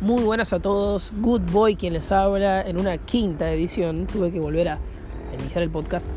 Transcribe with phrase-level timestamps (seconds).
[0.00, 4.06] Muy buenas a todos, Good Boy quien les habla en una quinta edición.
[4.06, 4.78] Tuve que volver a
[5.38, 6.08] iniciar el podcast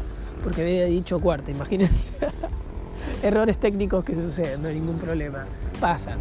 [0.41, 2.13] porque había dicho cuarta, imagínense.
[3.23, 5.47] Errores técnicos que suceden, no hay ningún problema,
[5.82, 6.18] pasan.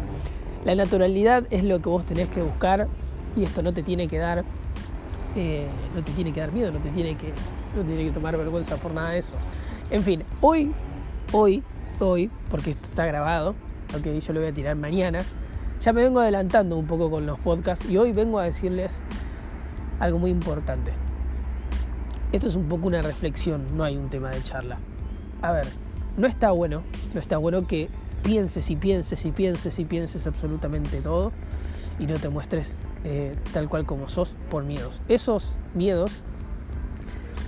[0.65, 2.89] La naturalidad es lo que vos tenés que buscar
[3.33, 4.43] y esto no te tiene que dar,
[5.37, 7.31] eh, no te tiene que dar miedo, no te tiene que,
[7.77, 9.35] no tiene que tomar vergüenza por nada de eso.
[9.89, 10.73] En fin, hoy,
[11.31, 11.63] hoy,
[12.01, 13.55] hoy, porque esto está grabado,
[13.93, 15.23] aunque yo lo voy a tirar mañana,
[15.83, 18.99] ya me vengo adelantando un poco con los podcasts y hoy vengo a decirles
[19.99, 20.93] algo muy importante.
[22.31, 24.79] Esto es un poco una reflexión, no hay un tema de charla.
[25.41, 25.67] A ver,
[26.17, 26.83] no está bueno,
[27.13, 27.89] no está bueno que
[28.23, 31.33] pienses y pienses y pienses y pienses absolutamente todo
[31.99, 35.01] y no te muestres eh, tal cual como sos por miedos.
[35.09, 36.11] Esos miedos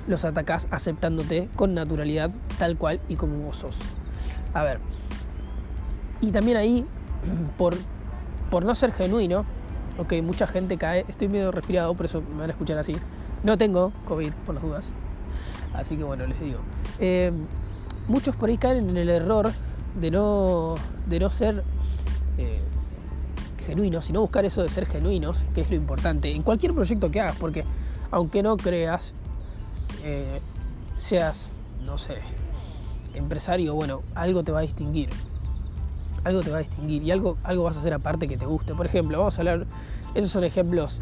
[0.07, 3.77] los atacás aceptándote con naturalidad tal cual y como vos sos.
[4.53, 4.79] A ver,
[6.19, 6.85] y también ahí,
[7.57, 7.75] por
[8.49, 9.45] por no ser genuino,
[9.97, 12.95] ok, mucha gente cae, estoy medio resfriado, por eso me van a escuchar así.
[13.43, 14.85] No tengo COVID, por las dudas.
[15.73, 16.59] Así que bueno, les digo.
[16.99, 17.31] Eh,
[18.07, 19.51] muchos por ahí caen en el error
[19.99, 21.63] de no, de no ser
[22.37, 22.61] eh,
[23.65, 27.21] genuinos, sino buscar eso de ser genuinos, que es lo importante, en cualquier proyecto que
[27.21, 27.65] hagas, porque
[28.11, 29.13] aunque no creas,
[30.03, 30.39] eh,
[30.97, 32.19] seas, no sé,
[33.13, 35.09] empresario, bueno, algo te va a distinguir
[36.25, 38.73] algo te va a distinguir y algo, algo vas a hacer aparte que te guste.
[38.73, 39.65] Por ejemplo, vamos a hablar,
[40.15, 40.99] esos son ejemplos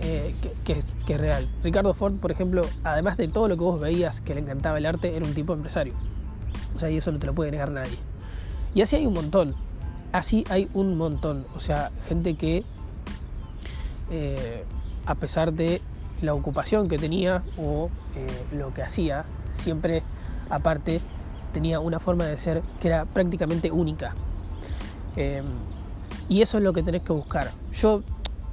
[0.00, 0.34] eh,
[0.64, 1.46] que, es real.
[1.62, 4.86] Ricardo Ford, por ejemplo, además de todo lo que vos veías que le encantaba el
[4.86, 5.92] arte, era un tipo empresario.
[6.74, 7.98] O sea, y eso no te lo puede negar nadie.
[8.74, 9.54] Y así hay un montón.
[10.12, 11.44] Así hay un montón.
[11.54, 12.64] O sea, gente que,
[14.10, 14.64] eh,
[15.04, 15.82] a pesar de
[16.22, 20.02] la ocupación que tenía o eh, lo que hacía, siempre
[20.48, 21.02] aparte
[21.52, 24.14] tenía una forma de ser que era prácticamente única.
[25.16, 25.44] Em,
[26.28, 27.50] y eso es lo que tenés que buscar.
[27.72, 28.02] Yo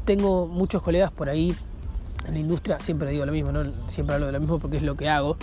[0.05, 1.55] tengo muchos colegas por ahí
[2.27, 3.51] en la industria, siempre digo lo mismo,
[3.88, 5.38] siempre hablo de lo mismo porque es lo que hago,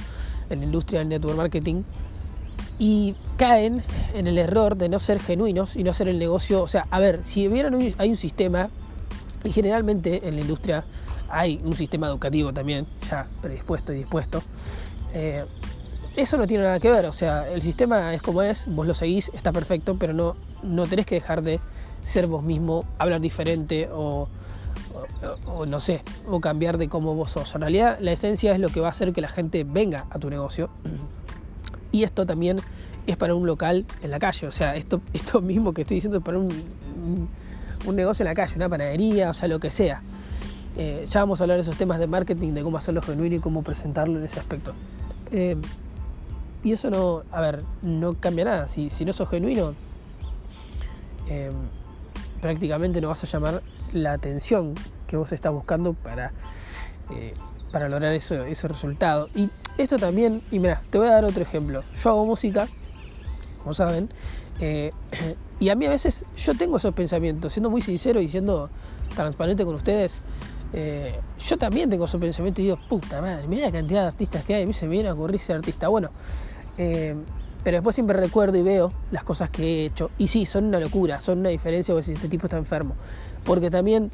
[0.51, 1.83] en la industria del network marketing,
[2.79, 3.83] y caen
[4.15, 6.63] en el error de no ser genuinos y no hacer el negocio.
[6.63, 8.69] O sea, a ver, si vieran hay un sistema,
[9.45, 10.85] y generalmente en la industria
[11.29, 14.43] hay un sistema educativo también, ya predispuesto y dispuesto.
[15.13, 15.45] Eh,
[16.17, 18.95] eso no tiene nada que ver, o sea, el sistema es como es, vos lo
[18.95, 21.61] seguís, está perfecto, pero no, no tenés que dejar de
[22.03, 24.29] ser vos mismo, hablar diferente o,
[25.67, 27.55] no sé, o cambiar de cómo vos sos.
[27.55, 30.19] En realidad la esencia es lo que va a hacer que la gente venga a
[30.19, 30.71] tu negocio.
[31.91, 32.61] Y esto también
[33.07, 36.19] es para un local en la calle, o sea, esto, esto mismo que estoy diciendo
[36.19, 36.51] es para un,
[37.87, 40.03] un negocio en la calle, una panadería, o sea, lo que sea.
[40.77, 43.41] Eh, ya vamos a hablar de esos temas de marketing, de cómo hacerlo genuino y
[43.41, 44.75] cómo presentarlo en ese aspecto.
[45.33, 45.57] Eh,
[46.63, 48.69] y eso no, a ver, no cambia nada.
[48.69, 49.75] Si, si no sos genuino,
[51.29, 51.53] Em,
[52.41, 54.75] prácticamente no vas a llamar la atención
[55.07, 56.33] que vos estás buscando para,
[57.11, 57.35] eh,
[57.73, 59.29] para lograr eso, ese resultado.
[59.35, 61.85] Y esto también, y mira, te voy a dar otro ejemplo.
[62.03, 62.67] Yo hago música,
[63.59, 64.09] como saben,
[64.61, 64.93] eh,
[65.61, 68.71] y a mí a veces yo tengo esos pensamientos, siendo muy sincero y siendo
[69.15, 70.15] transparente con ustedes.
[70.73, 74.45] Eh, yo también tengo esos pensamientos y digo, puta madre, mira la cantidad de artistas
[74.45, 75.89] que hay, a mí se me viene a ocurrir ser artista.
[75.89, 76.11] Bueno,
[77.65, 80.11] pero después siempre recuerdo y veo las cosas que he hecho.
[80.19, 82.95] Y sí, son una locura, son una diferencia porque si este tipo está enfermo.
[83.45, 84.11] Porque también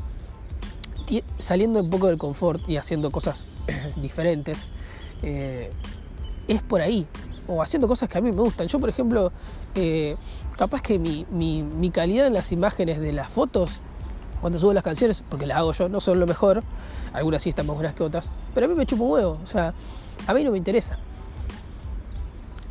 [1.38, 3.44] saliendo un poco del confort y haciendo cosas
[3.96, 4.58] diferentes,
[5.22, 5.70] eh,
[6.48, 7.06] es por ahí.
[7.46, 8.66] O haciendo cosas que a mí me gustan.
[8.66, 9.30] Yo, por ejemplo,
[9.74, 10.16] eh,
[10.56, 13.70] capaz que mi, mi calidad en las imágenes de las fotos,
[14.40, 16.62] cuando subo las canciones, porque las hago yo, no son lo mejor.
[17.12, 18.28] Algunas sí están más buenas que otras.
[18.54, 19.38] Pero a mí me chupo un huevo.
[19.42, 19.72] O sea,
[20.26, 20.98] a mí no me interesa.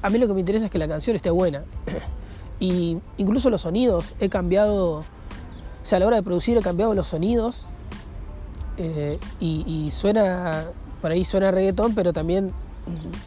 [0.02, 1.64] A mí lo que me interesa es que la canción esté buena.
[2.60, 5.06] y incluso los sonidos, he cambiado, o
[5.84, 7.68] sea, a la hora de producir he cambiado los sonidos.
[8.78, 10.66] Eh, y, suena,
[11.02, 12.52] por ahí suena reggaetón, pero también,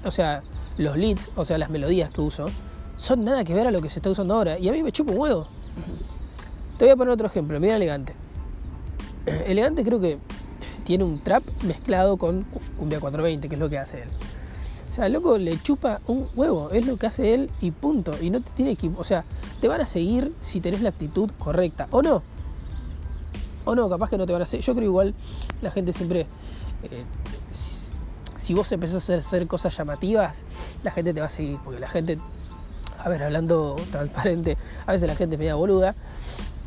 [0.04, 0.42] o sea,
[0.76, 2.46] los leads, o sea, las melodías que uso,
[2.96, 4.58] son nada que ver a lo que se está usando ahora.
[4.58, 5.46] Y a mí me chupa un huevo.
[6.78, 8.14] Te voy a poner otro ejemplo, mira Elegante.
[9.26, 10.18] Elegante creo que
[10.84, 12.44] tiene un trap mezclado con
[12.78, 14.08] cumbia 420, que es lo que hace él.
[14.90, 18.12] O sea, loco le chupa un huevo, es lo que hace él y punto.
[18.22, 18.90] Y no te tiene que.
[18.96, 19.24] O sea,
[19.60, 21.88] te van a seguir si tenés la actitud correcta.
[21.90, 22.22] ¿O no?
[23.66, 24.64] O no, capaz que no te van a seguir.
[24.64, 25.14] Yo creo igual
[25.60, 26.20] la gente siempre.
[26.84, 27.04] Eh,
[28.38, 30.44] si, vos empezás a hacer cosas llamativas,
[30.82, 31.58] la gente te va a seguir.
[31.62, 32.18] Porque la gente.
[32.98, 34.56] A ver, hablando transparente,
[34.86, 35.94] a veces la gente es media boluda.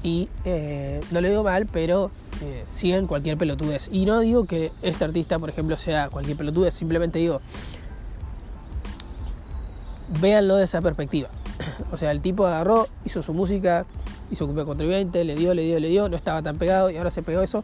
[0.03, 3.89] Y eh, no le digo mal, pero eh, siguen cualquier pelotudez.
[3.91, 7.41] Y no digo que este artista, por ejemplo, sea cualquier pelotudez, simplemente digo,
[10.21, 11.29] véanlo de esa perspectiva.
[11.91, 13.85] O sea, el tipo agarró, hizo su música,
[14.31, 17.11] hizo cumbia 420, le dio, le dio, le dio, no estaba tan pegado y ahora
[17.11, 17.63] se pegó eso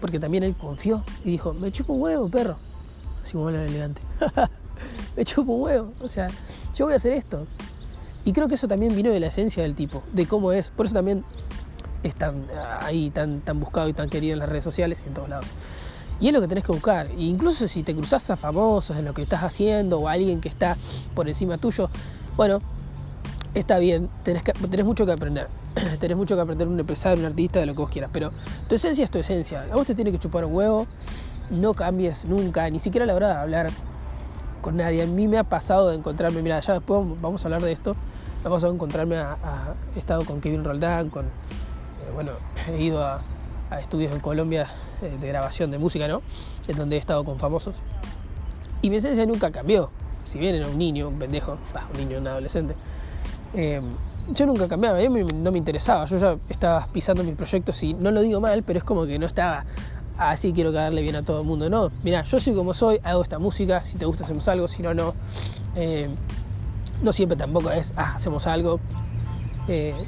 [0.00, 2.56] porque también él confió y dijo, me chupo un huevo, perro.
[3.22, 4.00] Así como habla elegante.
[5.16, 5.92] me chupo un huevo.
[6.00, 6.28] O sea,
[6.74, 7.46] yo voy a hacer esto.
[8.24, 10.70] Y creo que eso también vino de la esencia del tipo, de cómo es.
[10.70, 11.24] Por eso también
[12.02, 12.46] es tan
[12.80, 15.46] ahí, tan, tan buscado y tan querido en las redes sociales y en todos lados.
[16.20, 17.06] Y es lo que tenés que buscar.
[17.06, 20.40] E incluso si te cruzas a famosos en lo que estás haciendo o a alguien
[20.40, 20.76] que está
[21.14, 21.90] por encima tuyo,
[22.36, 22.60] bueno,
[23.54, 25.48] está bien, tenés, tenés mucho que aprender.
[26.00, 28.10] tenés mucho que aprender un empresario, un artista, de lo que vos quieras.
[28.12, 28.32] Pero
[28.68, 29.66] tu esencia es tu esencia.
[29.70, 30.86] A vos te tiene que chupar un huevo.
[31.50, 33.70] No cambies nunca, ni siquiera a la hora de hablar
[34.60, 35.02] con nadie.
[35.02, 37.94] A mí me ha pasado de encontrarme, mira, ya después vamos a hablar de esto.
[38.42, 41.26] Me ha pasado de encontrarme a, he estado con Kevin Roldán, con,
[42.18, 42.32] bueno,
[42.68, 43.22] he ido a,
[43.80, 44.66] estudios en Colombia
[45.02, 46.20] eh, de grabación de música, ¿no?
[46.66, 47.76] En donde he estado con famosos.
[48.82, 49.90] Y mi esencia nunca cambió.
[50.24, 51.58] Si bien era un niño, un pendejo,
[51.92, 52.74] un niño, un adolescente,
[53.54, 53.80] eh,
[54.34, 56.06] yo nunca cambiaba, a mí no me interesaba.
[56.06, 59.16] Yo ya estaba pisando mis proyectos y no lo digo mal, pero es como que
[59.20, 59.64] no estaba
[60.16, 61.70] así quiero caerle bien a todo el mundo.
[61.70, 64.82] No, mira, yo soy como soy, hago esta música, si te gusta hacemos algo, si
[64.82, 65.14] no, no.
[65.76, 66.08] Eh,
[67.00, 68.80] no siempre tampoco es, ah, hacemos algo,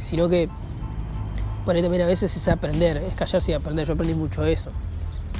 [0.00, 0.48] sino que
[1.64, 3.86] por ahí también a veces es aprender, es callarse y aprender.
[3.86, 4.70] Yo aprendí mucho eso.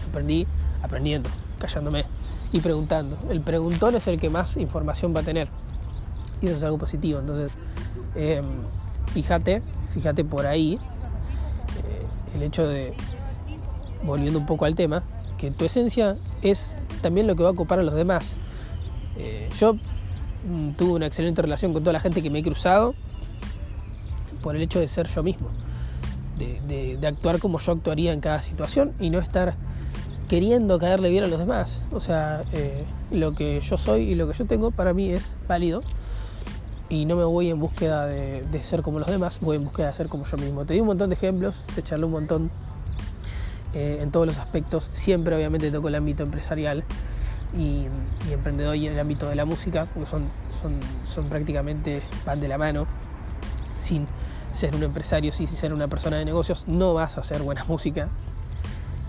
[0.09, 0.47] Aprendí
[0.83, 2.05] aprendiendo, callándome
[2.53, 3.19] y preguntando.
[3.31, 5.49] El preguntón es el que más información va a tener.
[6.43, 7.21] Y eso es algo positivo.
[7.21, 7.53] Entonces,
[8.15, 8.45] em,
[9.13, 9.63] fíjate,
[9.95, 12.95] fíjate por ahí eh, el hecho de,
[14.03, 15.03] volviendo un poco al tema,
[15.39, 18.35] que tu esencia es también lo que va a ocupar a los demás.
[19.17, 22.95] Eh, yo mm, tuve una excelente relación con toda la gente que me he cruzado
[24.43, 25.49] por el hecho de ser yo mismo
[26.41, 29.55] de, actuar como yo actuaría en cada situación y no estar
[30.29, 31.83] queriendo caerle bien a los demás.
[31.93, 35.37] O sea, eh, lo que yo soy y lo que yo tengo para mí es
[35.49, 35.83] válido
[36.89, 39.95] y no me voy en búsqueda de, ser como los demás, voy en búsqueda de
[39.95, 40.65] ser como yo mismo.
[40.65, 42.51] Te di un montón de ejemplos, te charlé un montón
[43.75, 44.91] eh, en todos los aspectos.
[44.93, 46.85] Siempre obviamente toco el ámbito empresarial
[47.57, 47.87] y,
[48.33, 50.25] emprendedor y el ámbito de la música, porque son,
[50.63, 50.75] son,
[51.13, 52.87] son prácticamente van de la mano,
[53.79, 54.07] sin
[54.61, 58.09] ser un empresario, si ser una persona de negocios, no vas a hacer buena música,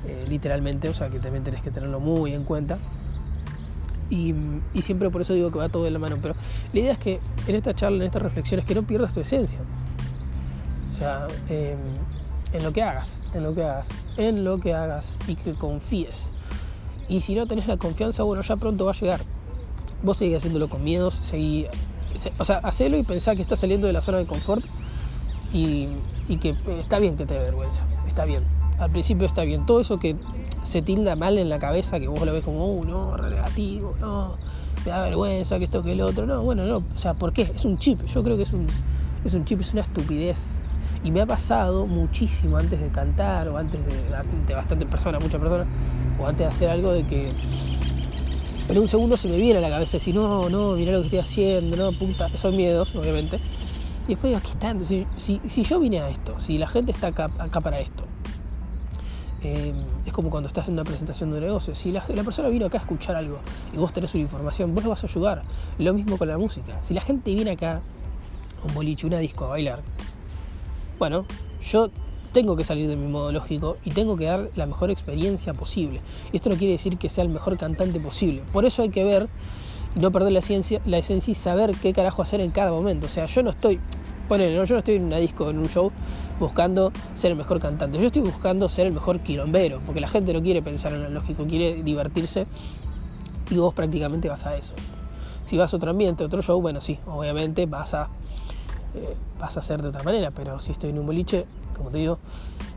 [0.07, 2.79] eh, literalmente, o sea que también tenés que tenerlo muy en cuenta.
[4.09, 4.33] Y,
[4.81, 6.17] siempre por eso digo que va todo de la mano.
[6.21, 6.35] Pero
[6.73, 9.59] la idea es que en esta charla, en estas reflexiones, que no pierdas tu esencia.
[10.93, 11.77] O sea, em,
[12.51, 13.87] en lo que hagas, en lo que hagas,
[14.17, 16.27] en lo que hagas y que confíes.
[17.07, 19.21] Y si no tenés la confianza, bueno, ya pronto va a llegar.
[20.03, 21.67] Vos seguís haciéndolo con miedos, seguí,
[22.37, 24.65] o sea, hacelo y pensá que estás saliendo de la zona de confort
[25.53, 25.87] y,
[26.37, 28.43] que está bien que te dé vergüenza, está bien.
[28.79, 29.65] Al principio está bien.
[29.65, 30.15] Todo eso que
[30.63, 34.35] se tilda mal en la cabeza, que vos lo ves como, uh, no, negativo, no,
[34.85, 36.25] me da vergüenza, que esto, que el otro.
[36.25, 37.43] No, bueno, no, o sea, ¿por qué?
[37.53, 38.65] Es un chip, yo creo que es un,
[39.23, 40.37] es un chip, es una estupidez.
[41.03, 43.93] Y me ha pasado muchísimo antes de cantar o antes de,
[44.47, 45.67] de bastantes personas, muchas personas,
[46.19, 47.31] o antes de hacer algo de que
[48.71, 51.05] en un segundo se me viene a la cabeza decir, no, no, mira lo que
[51.05, 53.39] estoy haciendo, no, puta, son miedos, obviamente.
[54.05, 54.75] Y después digo, aquí está.
[55.17, 58.03] si, si, yo vine a esto, si la gente está acá, para esto,
[59.43, 59.73] eh,
[60.05, 61.75] es como cuando estás en una presentación de un negocio.
[61.75, 63.39] Si la, persona vino acá a escuchar algo
[63.73, 65.43] y vos tenés una información, vos lo vas a ayudar.
[65.77, 66.81] Lo mismo con la música.
[66.83, 67.81] Si la gente viene acá,
[68.67, 69.81] un boliche, una disco a bailar,
[70.97, 71.25] bueno,
[71.61, 71.89] yo
[72.31, 76.01] tengo que salir de mi modo lógico y tengo que dar la mejor experiencia posible.
[76.31, 78.43] Esto no quiere decir que sea el mejor cantante posible.
[78.53, 79.27] Por eso hay que ver
[79.95, 83.07] no perder la, ciencia, la esencia y saber qué carajo hacer en cada momento.
[83.07, 83.79] O sea, yo no estoy,
[84.27, 85.91] ponele, yo no estoy en una disco, en un show,
[86.39, 87.99] buscando ser el mejor cantante.
[87.99, 91.09] Yo estoy buscando ser el mejor quilombero, porque la gente no quiere pensar en lo
[91.09, 92.47] lógico, quiere divertirse
[93.49, 94.73] y vos prácticamente vas a eso.
[95.45, 98.09] Si vas a otro ambiente, otro show, bueno, sí, obviamente vas a,
[98.95, 101.45] eh, vas a hacer de otra manera, pero si estoy en un boliche,
[101.75, 102.19] como te digo,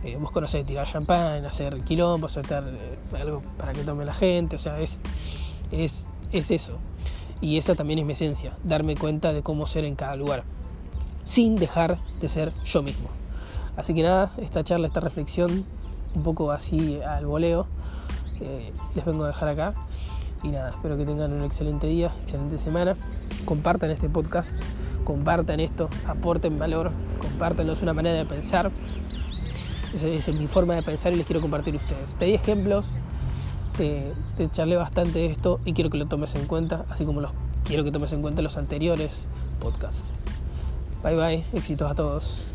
[0.03, 4.57] eh, vos conocés tirar champán, hacer quilombo, hacer eh, algo para que tome la gente,
[4.57, 5.01] o sea, es,
[5.71, 6.79] es es eso.
[7.41, 10.45] Y esa también es mi esencia, darme cuenta de cómo ser en cada lugar,
[11.25, 13.09] sin dejar de ser yo mismo.
[13.77, 15.65] Así que nada, esta charla, esta reflexión,
[16.15, 17.67] un poco así al voleo,
[18.41, 19.75] eh, les vengo a dejar acá.
[20.43, 22.97] Y nada, espero que tengan un excelente día, excelente semana.
[23.45, 24.55] Compartan este podcast,
[25.05, 28.71] compartan esto, aporten valor, compártanlo, es una manera de pensar.
[29.95, 32.15] Esa es mi forma de pensar y les quiero compartir ustedes.
[32.17, 32.85] Te di ejemplos,
[33.77, 34.13] te,
[34.51, 37.33] charlé bastante de esto y quiero que lo tomes en cuenta, así como los,
[37.65, 39.27] quiero que tomes en cuenta los anteriores
[39.61, 40.05] podcasts.
[41.03, 42.54] Bye bye, éxitos a todos.